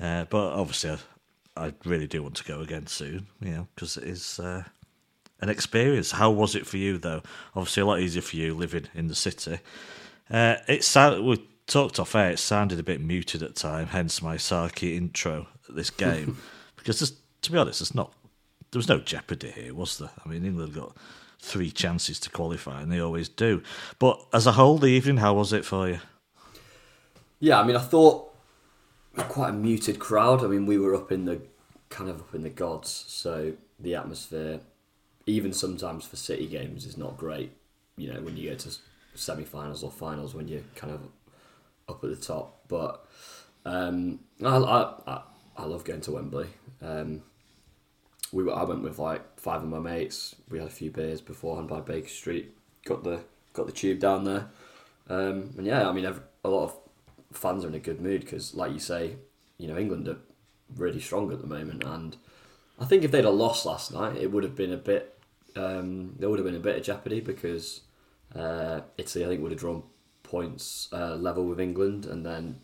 Uh, 0.00 0.24
but 0.24 0.52
obviously, 0.52 0.90
I, 0.90 1.66
I, 1.66 1.72
really 1.84 2.08
do 2.08 2.24
want 2.24 2.34
to 2.36 2.44
go 2.44 2.60
again 2.60 2.88
soon, 2.88 3.28
you 3.40 3.52
know, 3.52 3.68
because 3.74 3.96
it 3.96 4.04
is 4.04 4.40
uh, 4.40 4.64
an 5.40 5.48
experience. 5.48 6.12
How 6.12 6.30
was 6.30 6.54
it 6.54 6.66
for 6.66 6.76
you, 6.76 6.98
though? 6.98 7.22
Obviously, 7.54 7.82
a 7.82 7.86
lot 7.86 8.00
easier 8.00 8.22
for 8.22 8.36
you 8.36 8.54
living 8.54 8.86
in 8.94 9.08
the 9.08 9.14
city. 9.14 9.58
Uh, 10.30 10.56
it 10.68 10.82
sound, 10.84 11.24
we 11.24 11.46
talked 11.66 11.98
off 12.00 12.14
air. 12.14 12.30
It 12.30 12.38
sounded 12.38 12.78
a 12.78 12.82
bit 12.82 13.00
muted 13.00 13.42
at 13.42 13.54
time, 13.54 13.88
hence 13.88 14.22
my 14.22 14.36
Saki 14.36 14.96
intro 14.96 15.46
at 15.68 15.76
this 15.76 15.90
game. 16.06 16.38
because 16.76 17.12
to 17.42 17.52
be 17.52 17.58
honest, 17.58 17.80
there's 17.80 17.94
not 17.94 18.12
there 18.72 18.78
was 18.78 18.88
no 18.88 18.98
jeopardy 18.98 19.50
here, 19.50 19.72
was 19.74 19.98
there? 19.98 20.10
I 20.24 20.28
mean, 20.28 20.44
England 20.44 20.74
got 20.74 20.96
three 21.40 21.70
chances 21.70 22.18
to 22.20 22.30
qualify, 22.30 22.82
and 22.82 22.90
they 22.90 23.00
always 23.00 23.28
do. 23.28 23.62
But 23.98 24.20
as 24.32 24.46
a 24.46 24.52
whole, 24.52 24.78
the 24.78 24.88
evening, 24.88 25.18
how 25.18 25.34
was 25.34 25.52
it 25.52 25.64
for 25.64 25.88
you? 25.88 26.00
Yeah, 27.38 27.60
I 27.60 27.64
mean, 27.64 27.76
I 27.76 27.80
thought 27.80 28.34
quite 29.16 29.50
a 29.50 29.52
muted 29.52 29.98
crowd. 29.98 30.44
I 30.44 30.48
mean, 30.48 30.66
we 30.66 30.78
were 30.78 30.94
up 30.94 31.12
in 31.12 31.24
the 31.24 31.40
kind 31.88 32.10
of 32.10 32.20
up 32.20 32.34
in 32.34 32.42
the 32.42 32.50
gods, 32.50 33.04
so 33.08 33.54
the 33.78 33.94
atmosphere 33.94 34.60
even 35.26 35.52
sometimes 35.52 36.04
for 36.04 36.16
City 36.16 36.46
games 36.46 36.86
is 36.86 36.96
not 36.96 37.16
great. 37.16 37.52
You 37.96 38.12
know, 38.12 38.20
when 38.20 38.36
you 38.36 38.50
go 38.50 38.56
to 38.56 38.70
semi-finals 39.14 39.82
or 39.82 39.90
finals, 39.90 40.34
when 40.34 40.48
you're 40.48 40.62
kind 40.74 40.92
of 40.92 41.00
up 41.88 42.02
at 42.02 42.10
the 42.10 42.16
top. 42.16 42.60
But 42.68 43.04
um, 43.64 44.20
I, 44.42 44.56
I, 44.56 45.22
I 45.56 45.64
love 45.64 45.84
going 45.84 46.00
to 46.02 46.12
Wembley. 46.12 46.48
Um, 46.82 47.22
we 48.32 48.44
were, 48.44 48.54
I 48.54 48.64
went 48.64 48.82
with 48.82 48.98
like 48.98 49.40
five 49.40 49.62
of 49.62 49.68
my 49.68 49.78
mates. 49.78 50.36
We 50.48 50.58
had 50.58 50.66
a 50.66 50.70
few 50.70 50.90
beers 50.90 51.20
beforehand 51.20 51.68
by 51.68 51.80
Baker 51.80 52.08
Street. 52.08 52.52
Got 52.84 53.04
the 53.04 53.24
got 53.52 53.66
the 53.66 53.72
tube 53.72 53.98
down 53.98 54.24
there, 54.24 54.46
um, 55.08 55.54
and 55.56 55.66
yeah, 55.66 55.88
I 55.88 55.92
mean, 55.92 56.04
a 56.04 56.48
lot 56.48 56.64
of 56.64 56.76
fans 57.32 57.64
are 57.64 57.68
in 57.68 57.74
a 57.74 57.80
good 57.80 58.00
mood 58.00 58.20
because, 58.20 58.54
like 58.54 58.72
you 58.72 58.78
say, 58.78 59.16
you 59.58 59.66
know, 59.66 59.76
England 59.76 60.06
are 60.06 60.18
really 60.76 61.00
strong 61.00 61.32
at 61.32 61.40
the 61.40 61.46
moment, 61.46 61.82
and 61.82 62.16
I 62.78 62.84
think 62.84 63.04
if 63.04 63.10
they'd 63.10 63.24
have 63.24 63.34
lost 63.34 63.64
last 63.64 63.92
night, 63.92 64.16
it 64.16 64.30
would 64.30 64.44
have 64.44 64.54
been 64.54 64.72
a 64.72 64.76
bit 64.76 65.16
um, 65.56 66.14
there 66.18 66.28
would 66.28 66.38
have 66.38 66.46
been 66.46 66.56
a 66.56 66.60
bit 66.60 66.76
of 66.76 66.82
jeopardy 66.82 67.20
because 67.20 67.80
uh, 68.34 68.80
Italy, 68.98 69.24
I 69.24 69.28
think, 69.28 69.42
would 69.42 69.52
have 69.52 69.60
drawn 69.60 69.82
points 70.22 70.88
uh, 70.92 71.14
level 71.14 71.44
with 71.46 71.60
England, 71.60 72.06
and 72.06 72.24
then 72.24 72.60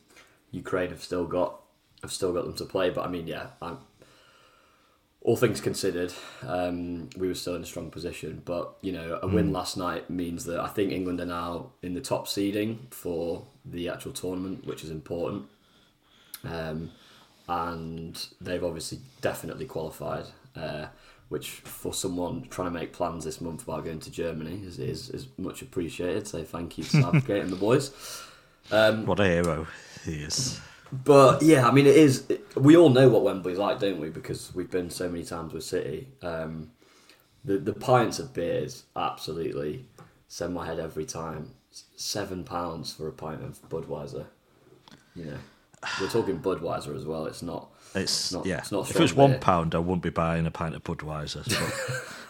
Ukraine 0.50 0.90
have 0.90 1.02
still 1.02 1.26
got 1.26 1.60
have 2.02 2.12
still 2.12 2.32
got 2.32 2.44
them 2.44 2.54
to 2.56 2.64
play. 2.64 2.90
But 2.90 3.06
I 3.06 3.08
mean, 3.08 3.26
yeah, 3.26 3.48
I'm, 3.60 3.78
all 5.22 5.36
things 5.36 5.60
considered, 5.60 6.12
um, 6.46 7.08
we 7.16 7.28
were 7.28 7.34
still 7.34 7.54
in 7.54 7.62
a 7.62 7.66
strong 7.66 7.90
position. 7.90 8.42
But 8.44 8.74
you 8.82 8.92
know, 8.92 9.18
a 9.22 9.26
win 9.26 9.50
mm. 9.50 9.54
last 9.54 9.76
night 9.76 10.10
means 10.10 10.44
that 10.44 10.60
I 10.60 10.68
think 10.68 10.92
England 10.92 11.20
are 11.20 11.26
now 11.26 11.72
in 11.80 11.94
the 11.94 12.00
top 12.00 12.28
seeding 12.28 12.88
for 12.90 13.46
the 13.64 13.88
actual 13.88 14.12
tournament, 14.12 14.66
which 14.66 14.84
is 14.84 14.90
important. 14.90 15.46
Um, 16.44 16.90
and 17.48 18.26
they've 18.40 18.64
obviously 18.64 18.98
definitely 19.20 19.66
qualified. 19.66 20.26
Uh, 20.56 20.86
which 21.28 21.48
for 21.48 21.94
someone 21.94 22.46
trying 22.50 22.70
to 22.70 22.78
make 22.78 22.92
plans 22.92 23.24
this 23.24 23.40
month 23.40 23.62
about 23.62 23.86
going 23.86 23.98
to 23.98 24.10
Germany 24.10 24.60
is 24.66 24.78
is, 24.78 25.08
is 25.08 25.28
much 25.38 25.62
appreciated. 25.62 26.26
So 26.28 26.44
thank 26.44 26.76
you 26.76 26.84
to 26.84 26.90
Southgate 26.90 27.42
and 27.44 27.50
the 27.50 27.56
boys. 27.56 27.90
Um, 28.70 29.06
What 29.06 29.18
a 29.18 29.24
hero 29.26 29.66
he 30.04 30.24
is. 30.24 30.60
but 30.92 31.40
yeah, 31.40 31.66
I 31.66 31.70
mean, 31.72 31.86
it 31.86 31.96
is. 31.96 32.28
It, 32.28 32.44
we 32.54 32.76
all 32.76 32.90
know 32.90 33.08
what 33.08 33.22
Wembley's 33.22 33.56
like, 33.56 33.80
don't 33.80 33.98
we? 33.98 34.10
Because 34.10 34.54
we've 34.54 34.70
been 34.70 34.90
so 34.90 35.08
many 35.08 35.24
times 35.24 35.54
with 35.54 35.64
City. 35.64 36.08
Um, 36.20 36.70
the 37.46 37.56
the 37.56 37.72
pints 37.72 38.18
of 38.18 38.34
beers 38.34 38.84
absolutely 38.94 39.86
send 40.28 40.52
my 40.52 40.66
head 40.66 40.78
every 40.78 41.06
time. 41.06 41.50
Seven 41.96 42.44
pounds 42.44 42.92
for 42.92 43.08
a 43.08 43.12
pint 43.12 43.42
of 43.42 43.58
Budweiser. 43.70 44.26
You 45.16 45.24
know, 45.24 45.38
we're 46.00 46.08
talking 46.08 46.38
Budweiser 46.40 46.96
as 46.96 47.04
well. 47.04 47.26
It's 47.26 47.42
not. 47.42 47.68
It's 47.94 48.32
not- 48.32 48.46
yeah. 48.46 48.58
it's 48.58 48.72
not 48.72 48.88
if 48.88 48.96
it 48.96 49.00
was 49.02 49.14
one 49.14 49.38
pound, 49.38 49.74
I 49.74 49.78
wouldn't 49.78 50.02
be 50.02 50.10
buying 50.10 50.46
a 50.46 50.50
pint 50.50 50.74
of 50.74 50.82
Budweiser. 50.84 51.44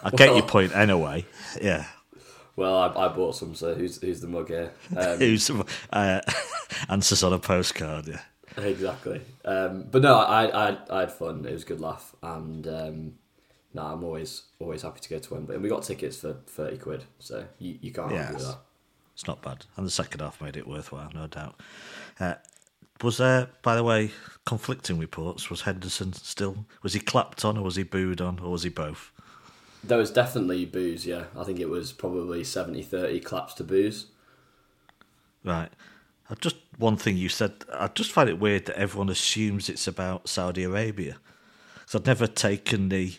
But 0.03 0.13
I 0.15 0.17
get 0.17 0.35
your 0.35 0.47
point 0.47 0.75
anyway. 0.75 1.25
Yeah. 1.61 1.87
Well, 2.57 2.77
I, 2.77 3.07
I 3.07 3.09
bought 3.09 3.37
some. 3.37 3.55
So 3.55 3.75
who's 3.75 4.01
who's 4.01 4.21
the 4.21 4.27
mug 4.27 4.49
here? 4.49 4.73
Um, 4.97 5.19
Who's 5.19 5.51
uh, 5.51 6.21
answers 6.89 7.23
on 7.23 7.33
a 7.33 7.39
postcard? 7.39 8.09
Yeah. 8.09 8.21
Exactly. 8.63 9.23
Um, 9.45 9.85
but 9.91 10.03
no, 10.03 10.19
I, 10.19 10.71
I 10.73 10.79
I 10.91 11.01
had 11.01 11.13
fun. 11.13 11.47
It 11.47 11.53
was 11.53 11.63
a 11.63 11.67
good 11.67 11.81
laugh, 11.81 12.15
and 12.23 12.67
um, 12.67 13.15
no, 13.73 13.83
I'm 13.83 14.05
always 14.05 14.43
always 14.59 14.83
happy 14.83 15.01
to 15.01 15.09
go 15.09 15.19
to 15.19 15.35
Wembley. 15.35 15.55
And 15.55 15.63
we 15.63 15.71
got 15.71 15.85
tickets 15.85 16.19
for 16.19 16.35
thirty 16.47 16.77
quid, 16.77 17.05
so 17.19 17.45
you, 17.59 17.79
you 17.81 17.93
can't 17.93 18.13
argue 18.13 18.39
that. 18.39 18.59
It's 19.15 19.27
not 19.27 19.41
bad, 19.43 19.65
and 19.77 19.87
the 19.87 19.91
second 19.91 20.21
half 20.21 20.41
made 20.43 20.57
it 20.57 20.67
worthwhile, 20.67 21.11
no 21.15 21.27
doubt. 21.27 21.59
Uh, 22.21 22.35
was 23.03 23.19
there, 23.19 23.49
by 23.63 23.75
the 23.75 23.85
way, 23.85 24.11
conflicting 24.45 24.99
reports? 24.99 25.51
Was 25.51 25.63
Henderson 25.63 26.13
still? 26.13 26.67
Was 26.83 26.95
he 26.95 27.01
clapped 27.01 27.45
on, 27.45 27.57
or 27.57 27.65
was 27.65 27.77
he 27.77 27.83
booed 27.83 28.21
on, 28.21 28.39
or 28.39 28.53
was 28.53 28.63
he 28.63 28.71
both? 28.71 29.11
There 29.85 29.99
was 29.99 30.11
definitely 30.11 30.65
booze. 30.65 31.07
Yeah, 31.07 31.25
I 31.37 31.45
think 31.45 31.59
it 31.59 31.69
was 31.69 31.93
probably 31.93 32.43
70-30 32.43 33.25
claps 33.25 33.55
to 33.55 33.65
booze. 33.65 34.07
Right. 35.45 35.71
I 36.31 36.35
just 36.35 36.57
one 36.79 36.97
thing 36.97 37.17
you 37.17 37.29
said. 37.29 37.53
I 37.73 37.89
just 37.89 38.13
find 38.13 38.29
it 38.29 38.39
weird 38.39 38.67
that 38.67 38.79
everyone 38.79 39.09
assumes 39.09 39.69
it's 39.69 39.87
about 39.87 40.29
Saudi 40.29 40.65
Arabia. 40.65 41.17
So 41.87 41.99
I've 41.99 42.07
never 42.07 42.27
taken 42.27 42.89
the 42.89 43.15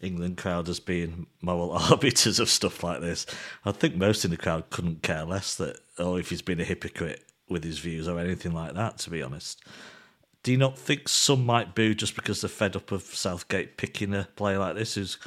England 0.00 0.38
crowd 0.38 0.68
as 0.68 0.80
being 0.80 1.26
moral 1.42 1.72
arbiters 1.90 2.38
of 2.38 2.48
stuff 2.48 2.82
like 2.82 3.00
this. 3.00 3.26
I 3.64 3.72
think 3.72 3.96
most 3.96 4.24
in 4.24 4.30
the 4.30 4.36
crowd 4.36 4.70
couldn't 4.70 5.02
care 5.02 5.24
less 5.24 5.56
that, 5.56 5.78
or 5.98 6.20
if 6.20 6.30
he's 6.30 6.42
been 6.42 6.60
a 6.60 6.64
hypocrite 6.64 7.27
with 7.48 7.64
his 7.64 7.78
views 7.78 8.08
or 8.08 8.18
anything 8.18 8.52
like 8.52 8.74
that. 8.74 8.98
To 8.98 9.10
be 9.10 9.22
honest, 9.22 9.62
do 10.42 10.52
you 10.52 10.58
not 10.58 10.78
think 10.78 11.08
some 11.08 11.44
might 11.44 11.74
boo 11.74 11.94
just 11.94 12.14
because 12.14 12.40
they're 12.40 12.48
fed 12.48 12.76
up 12.76 12.92
of 12.92 13.02
Southgate 13.02 13.76
picking 13.76 14.14
a 14.14 14.28
player 14.36 14.58
like 14.58 14.76
this 14.76 14.94
who's 14.94 15.18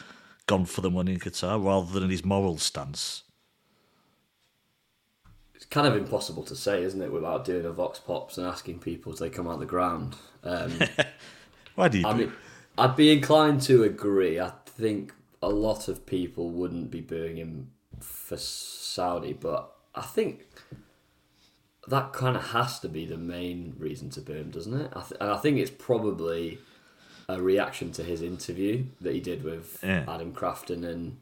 gone 0.48 0.66
for 0.66 0.82
the 0.82 0.92
money 0.92 1.14
in 1.14 1.20
Qatar 1.20 1.64
rather 1.64 2.00
than 2.00 2.10
his 2.10 2.26
moral 2.26 2.58
stance? 2.58 3.24
It's 5.54 5.66
kind 5.66 5.86
of 5.86 5.96
impossible 5.96 6.44
to 6.44 6.56
say, 6.56 6.84
isn't 6.84 7.02
it, 7.02 7.12
without 7.12 7.46
doing 7.46 7.66
a 7.66 7.72
vox 7.72 8.00
pops 8.00 8.38
and 8.38 8.48
asking 8.48 8.80
people 8.80 9.14
as 9.14 9.20
they 9.20 9.30
come 9.30 9.48
out 9.48 9.60
the 9.60 9.66
ground. 9.66 10.16
Um, 10.44 10.74
Why 11.76 11.88
do 11.88 12.00
you? 12.00 12.08
I 12.08 12.14
mean, 12.14 12.34
I'd 12.78 12.96
be 12.96 13.12
inclined 13.12 13.62
to 13.64 13.84
agree. 13.84 14.40
I 14.40 14.54
think 14.66 15.14
a 15.42 15.50
lot 15.50 15.88
of 15.88 16.06
people 16.06 16.50
wouldn't 16.50 16.90
be 16.90 17.02
booing 17.02 17.38
him 17.38 17.72
for 18.00 18.38
Saudi, 18.38 19.34
but 19.34 19.72
I 19.94 20.02
think 20.02 20.51
that 21.88 22.14
kind 22.14 22.36
of 22.38 22.50
has 22.52 22.80
to 22.80 22.90
be 22.90 23.06
the 23.06 23.18
main 23.18 23.74
reason 23.78 24.10
to 24.12 24.22
him, 24.22 24.52
doesn't 24.52 24.74
it? 24.80 24.92
I 24.96 25.02
th- 25.02 25.20
and 25.20 25.32
I 25.32 25.38
think 25.38 25.58
it's 25.58 25.72
probably 25.72 26.60
a 27.28 27.42
reaction 27.42 27.92
to 27.94 28.04
his 28.04 28.22
interview 28.22 28.84
that 29.02 29.14
he 29.14 29.20
did 29.20 29.44
with 29.44 29.80
Yeah. 29.84 30.06
Adam 30.08 30.34
Crafton 30.34 30.84
and 30.86 31.18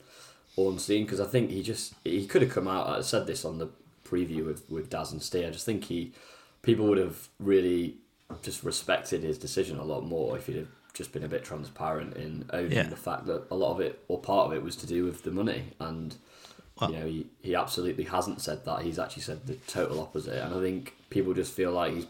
Ornstein, 0.57 1.03
because 1.05 1.19
I 1.19 1.25
think 1.25 1.51
he 1.51 1.63
just 1.63 1.93
he 2.03 2.25
could 2.27 2.41
have 2.41 2.51
come 2.51 2.67
out. 2.67 2.87
I 2.87 3.01
said 3.01 3.25
this 3.27 3.45
on 3.45 3.57
the 3.57 3.69
preview 4.05 4.45
with 4.45 4.69
with 4.69 4.89
Daz 4.89 5.11
and 5.11 5.21
Stee. 5.21 5.45
I 5.45 5.49
just 5.49 5.65
think 5.65 5.85
he 5.85 6.11
people 6.61 6.87
would 6.87 6.97
have 6.97 7.29
really 7.39 7.95
just 8.41 8.63
respected 8.63 9.23
his 9.23 9.37
decision 9.37 9.77
a 9.79 9.83
lot 9.83 10.03
more 10.05 10.37
if 10.37 10.47
he'd 10.47 10.57
have 10.57 10.67
just 10.93 11.13
been 11.13 11.23
a 11.23 11.27
bit 11.29 11.43
transparent 11.43 12.17
in 12.17 12.45
owning 12.51 12.71
Yeah. 12.73 12.83
the 12.89 12.95
fact 12.97 13.25
that 13.27 13.43
a 13.49 13.55
lot 13.55 13.71
of 13.73 13.79
it 13.79 14.03
or 14.07 14.19
part 14.19 14.47
of 14.47 14.53
it 14.53 14.61
was 14.61 14.75
to 14.77 14.85
do 14.87 15.05
with 15.05 15.23
the 15.23 15.31
money 15.31 15.63
and 15.79 16.15
You 16.81 16.87
know 16.99 17.05
he, 17.05 17.27
he 17.41 17.55
absolutely 17.55 18.05
hasn't 18.05 18.41
said 18.41 18.63
that 18.65 18.81
he's 18.83 18.99
actually 18.99 19.23
said 19.23 19.45
the 19.47 19.55
total 19.67 19.99
opposite 20.01 20.43
and 20.43 20.53
I 20.53 20.59
think 20.61 20.95
people 21.09 21.33
just 21.33 21.51
feel 21.53 21.71
like 21.71 21.93
he's 21.93 22.07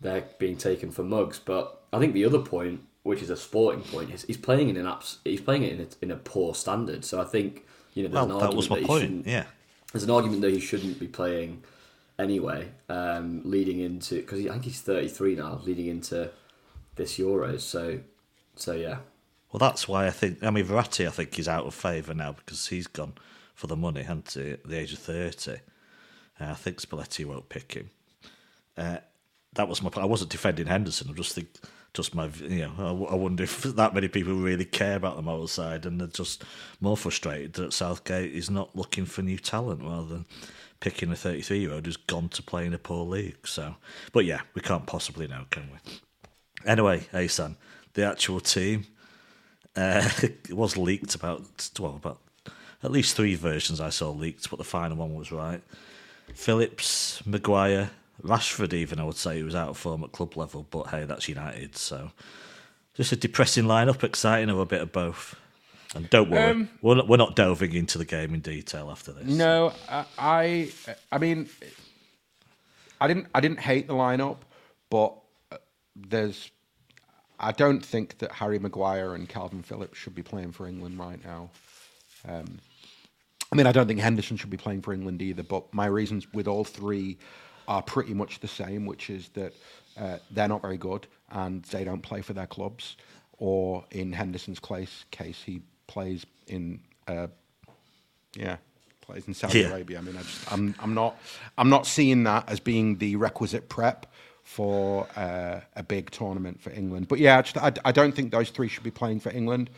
they're 0.00 0.24
being 0.38 0.56
taken 0.56 0.90
for 0.90 1.02
mugs 1.02 1.38
but 1.38 1.82
I 1.92 1.98
think 1.98 2.12
the 2.14 2.24
other 2.24 2.40
point 2.40 2.80
which 3.04 3.22
is 3.22 3.30
a 3.30 3.36
sporting 3.36 3.82
point 3.82 4.10
is 4.10 4.22
he's 4.24 4.36
playing 4.36 4.68
in 4.70 4.76
an 4.76 4.86
abs- 4.86 5.18
he's 5.24 5.40
playing 5.40 5.62
it 5.62 5.72
in 5.72 5.80
a, 5.80 5.86
in 6.02 6.10
a 6.10 6.16
poor 6.16 6.54
standard 6.54 7.04
so 7.04 7.20
I 7.20 7.24
think 7.24 7.64
you 7.94 8.02
know 8.02 8.08
there's 8.08 8.26
well, 8.26 8.36
an 8.36 8.38
that 8.40 8.44
argument 8.46 8.56
was 8.56 8.70
my 8.70 8.78
he 8.80 8.84
point. 8.86 9.00
shouldn't- 9.02 9.26
Yeah. 9.26 9.44
there's 9.92 10.04
an 10.04 10.10
argument 10.10 10.40
that 10.42 10.52
he 10.52 10.60
shouldn't 10.60 10.98
be 10.98 11.06
playing 11.06 11.62
anyway, 12.18 12.68
um, 12.88 13.42
leading 13.44 13.80
into 13.80 14.16
because 14.16 14.44
I 14.46 14.50
think 14.50 14.64
he's 14.64 14.80
33 14.80 15.34
now, 15.36 15.60
leading 15.64 15.86
into 15.86 16.30
this 16.96 17.18
Euros. 17.18 17.60
So, 17.60 17.98
so 18.56 18.72
yeah, 18.72 18.98
Well, 19.52 19.58
that's 19.58 19.88
why 19.88 20.06
I 20.06 20.10
think. 20.10 20.42
I 20.42 20.50
mean, 20.50 20.64
Verratti, 20.64 21.06
I 21.06 21.10
think, 21.10 21.36
is 21.38 21.48
out 21.48 21.66
of 21.66 21.74
favour 21.74 22.14
now 22.14 22.32
because 22.32 22.68
he's 22.68 22.86
gone 22.86 23.14
for 23.54 23.66
the 23.66 23.76
money, 23.76 24.02
hasn't 24.02 24.32
he, 24.32 24.52
at 24.52 24.64
the 24.64 24.78
age 24.78 24.92
of 24.92 24.98
30. 24.98 25.52
Uh, 25.52 25.56
I 26.40 26.54
think 26.54 26.80
Spalletti 26.80 27.24
won't 27.24 27.48
pick 27.48 27.74
him. 27.74 27.90
Uh, 28.76 28.98
that 29.54 29.68
was 29.68 29.82
my. 29.82 29.90
I 29.96 30.04
wasn't 30.04 30.30
defending 30.30 30.66
Henderson. 30.66 31.08
I 31.10 31.12
just 31.12 31.32
think, 31.32 31.48
just 31.92 32.14
my, 32.14 32.26
you 32.26 32.66
know—I 32.66 33.14
wonder 33.14 33.44
if 33.44 33.62
that 33.62 33.94
many 33.94 34.08
people 34.08 34.34
really 34.34 34.64
care 34.64 34.96
about 34.96 35.16
the 35.16 35.22
moral 35.22 35.46
side 35.46 35.86
and 35.86 36.00
they're 36.00 36.08
just 36.08 36.42
more 36.80 36.96
frustrated 36.96 37.52
that 37.54 37.72
Southgate 37.72 38.32
is 38.32 38.50
not 38.50 38.74
looking 38.74 39.04
for 39.04 39.22
new 39.22 39.38
talent 39.38 39.82
rather 39.82 40.06
than 40.06 40.26
picking 40.80 41.10
a 41.12 41.16
33 41.16 41.60
year 41.60 41.72
old 41.72 41.86
who's 41.86 41.96
gone 41.96 42.28
to 42.30 42.42
play 42.42 42.66
in 42.66 42.74
a 42.74 42.78
poor 42.78 43.06
league. 43.06 43.46
So, 43.46 43.76
but 44.12 44.24
yeah, 44.24 44.40
we 44.54 44.60
can't 44.60 44.86
possibly 44.86 45.28
know, 45.28 45.44
can 45.50 45.70
we? 45.70 45.92
Anyway, 46.66 47.06
Ahsan, 47.12 47.56
the 47.92 48.04
actual 48.04 48.40
team. 48.40 48.86
Uh, 49.76 50.08
it 50.22 50.52
was 50.52 50.76
leaked 50.76 51.14
about 51.14 51.70
well 51.78 51.96
about 51.96 52.20
at 52.84 52.92
least 52.92 53.16
three 53.16 53.34
versions 53.34 53.80
I 53.80 53.90
saw 53.90 54.10
leaked, 54.10 54.50
but 54.50 54.58
the 54.58 54.64
final 54.64 54.96
one 54.96 55.14
was 55.14 55.32
right. 55.32 55.62
Phillips, 56.34 57.24
Maguire, 57.26 57.90
Rashford, 58.22 58.72
even 58.72 59.00
I 59.00 59.04
would 59.04 59.16
say 59.16 59.36
he 59.36 59.42
was 59.42 59.54
out 59.54 59.70
of 59.70 59.76
form 59.76 60.04
at 60.04 60.12
club 60.12 60.36
level, 60.36 60.66
but 60.70 60.88
hey, 60.88 61.04
that's 61.04 61.28
United, 61.28 61.76
so 61.76 62.12
just 62.94 63.12
a 63.12 63.16
depressing 63.16 63.64
lineup, 63.64 64.04
exciting 64.04 64.50
or 64.50 64.62
a 64.62 64.66
bit 64.66 64.80
of 64.80 64.92
both. 64.92 65.34
And 65.94 66.10
don't 66.10 66.30
worry, 66.30 66.50
Um, 66.50 66.68
we're, 66.82 66.96
not, 66.96 67.08
we're 67.08 67.16
not 67.16 67.36
delving 67.36 67.72
into 67.72 67.98
the 67.98 68.04
game 68.04 68.34
in 68.34 68.40
detail 68.40 68.90
after 68.90 69.12
this. 69.12 69.26
No, 69.26 69.72
I, 69.88 70.04
I, 70.18 70.72
I 71.12 71.18
mean, 71.18 71.48
I 73.00 73.06
didn't, 73.06 73.26
I 73.34 73.40
didn't 73.40 73.60
hate 73.60 73.86
the 73.86 73.94
lineup, 73.94 74.38
but 74.90 75.14
uh, 75.52 75.58
there's, 75.94 76.50
I 77.38 77.52
don't 77.52 77.84
think 77.84 78.18
that 78.18 78.32
Harry 78.32 78.58
Maguire 78.58 79.14
and 79.14 79.28
Kalvin 79.28 79.64
Phillips 79.64 79.98
should 79.98 80.14
be 80.14 80.22
playing 80.22 80.52
for 80.52 80.66
England 80.66 80.98
right 80.98 81.24
now. 81.24 81.50
Um, 82.26 82.58
I 83.54 83.56
mean, 83.56 83.66
I 83.68 83.72
don't 83.72 83.86
think 83.86 84.00
Henderson 84.00 84.36
should 84.36 84.50
be 84.50 84.56
playing 84.56 84.82
for 84.82 84.92
England 84.92 85.22
either. 85.22 85.44
But 85.44 85.72
my 85.72 85.86
reasons 85.86 86.26
with 86.32 86.48
all 86.48 86.64
three 86.64 87.16
are 87.68 87.82
pretty 87.82 88.12
much 88.12 88.40
the 88.40 88.48
same, 88.48 88.84
which 88.84 89.10
is 89.10 89.28
that 89.30 89.54
uh, 89.96 90.18
they're 90.32 90.48
not 90.48 90.60
very 90.60 90.76
good 90.76 91.06
and 91.30 91.62
they 91.64 91.84
don't 91.84 92.02
play 92.02 92.20
for 92.20 92.32
their 92.32 92.48
clubs. 92.48 92.96
Or 93.38 93.84
in 93.92 94.12
Henderson's 94.12 94.58
case, 94.58 95.04
case 95.12 95.40
he 95.44 95.62
plays 95.86 96.26
in 96.48 96.80
uh, 97.06 97.28
yeah, 98.34 98.56
plays 99.00 99.28
in 99.28 99.34
Saudi 99.34 99.60
Yeah. 99.60 99.68
Arabia. 99.68 99.98
I 99.98 100.00
mean, 100.00 100.16
I 100.16 100.22
just, 100.22 100.52
I'm, 100.52 100.74
I'm 100.80 100.94
not, 100.94 101.16
I'm 101.56 101.68
not 101.70 101.86
seeing 101.86 102.24
that 102.24 102.48
as 102.48 102.58
being 102.58 102.98
the 102.98 103.14
requisite 103.16 103.68
prep 103.68 104.06
for 104.42 105.06
uh, 105.16 105.60
a 105.76 105.82
big 105.82 106.10
tournament 106.10 106.60
for 106.60 106.70
England. 106.70 107.06
But 107.08 107.20
yeah, 107.20 107.38
I, 107.38 107.42
just, 107.42 107.56
I, 107.56 107.72
I 107.84 107.92
don't 107.92 108.14
think 108.16 108.32
those 108.32 108.50
three 108.50 108.68
should 108.68 108.82
be 108.82 108.90
playing 108.90 109.20
for 109.20 109.30
England, 109.30 109.70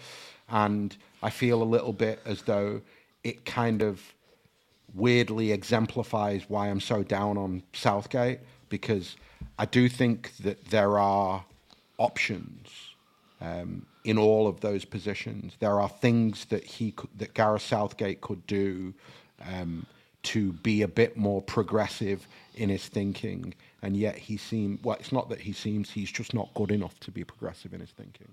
and 0.49 0.97
I 1.23 1.31
feel 1.31 1.63
a 1.63 1.65
little 1.65 1.93
bit 1.93 2.21
as 2.25 2.43
though 2.43 2.81
it 3.27 3.45
kind 3.45 3.83
of 3.83 4.15
weirdly 4.95 5.51
exemplifies 5.51 6.45
why 6.47 6.69
I'm 6.69 6.81
so 6.81 7.03
down 7.03 7.37
on 7.37 7.65
Southgate 7.73 8.39
because 8.69 9.17
I 9.59 9.65
do 9.65 9.89
think 9.89 10.37
that 10.39 10.67
there 10.67 10.97
are 10.97 11.45
options 11.99 12.69
um, 13.41 13.85
in 14.05 14.17
all 14.17 14.47
of 14.47 14.61
those 14.61 14.85
positions. 14.85 15.55
There 15.59 15.81
are 15.81 15.89
things 15.89 16.45
that 16.47 16.63
he 16.65 16.95
that 17.17 17.35
Gareth 17.35 17.63
Southgate 17.63 18.21
could 18.21 18.47
do 18.47 18.95
um, 19.45 19.87
to 20.23 20.53
be 20.53 20.83
a 20.83 20.89
bit 20.89 21.17
more 21.17 21.43
progressive 21.43 22.29
in 22.55 22.69
his 22.69 22.87
thinking, 22.87 23.55
and 23.83 23.97
yet 23.97 24.17
he 24.17 24.37
seems 24.37 24.83
well. 24.85 24.97
It's 25.01 25.13
not 25.13 25.29
that 25.31 25.41
he 25.41 25.53
seems; 25.53 25.91
he's 25.91 26.13
just 26.13 26.33
not 26.33 26.55
good 26.55 26.71
enough 26.71 26.99
to 27.01 27.11
be 27.11 27.25
progressive 27.25 27.75
in 27.75 27.81
his 27.81 27.91
thinking. 27.91 28.33